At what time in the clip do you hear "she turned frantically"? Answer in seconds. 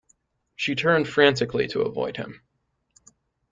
0.55-1.67